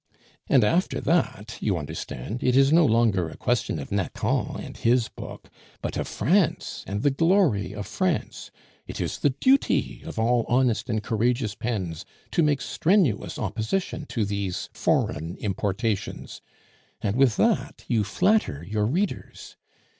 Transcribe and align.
And 0.49 0.63
after 0.63 0.99
that, 0.99 1.59
you 1.59 1.77
understand, 1.77 2.41
it 2.43 2.55
is 2.57 2.73
no 2.73 2.87
longer 2.87 3.29
a 3.29 3.37
question 3.37 3.77
of 3.77 3.91
Nathan 3.91 4.59
and 4.59 4.75
his 4.75 5.09
book, 5.09 5.47
but 5.79 5.95
of 5.95 6.07
France 6.07 6.83
and 6.87 7.03
the 7.03 7.11
glory 7.11 7.75
of 7.75 7.85
France. 7.85 8.49
It 8.87 8.99
is 8.99 9.19
the 9.19 9.29
duty 9.29 10.01
of 10.03 10.17
all 10.17 10.43
honest 10.47 10.89
and 10.89 11.03
courageous 11.03 11.53
pens 11.53 12.03
to 12.31 12.41
make 12.41 12.61
strenuous 12.61 13.37
opposition 13.37 14.07
to 14.07 14.25
these 14.25 14.69
foreign 14.73 15.37
importations. 15.37 16.41
And 17.03 17.15
with 17.15 17.35
that 17.37 17.85
you 17.87 18.03
flatter 18.03 18.65
your 18.67 18.87
readers. 18.87 19.55